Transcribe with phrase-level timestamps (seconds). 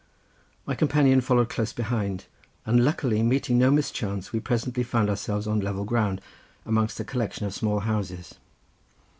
[0.65, 2.25] My companion followed close behind,
[2.65, 6.21] and luckily meeting no mischance, we presently found ourselves on level ground,
[6.65, 8.33] amongst a collection of small houses.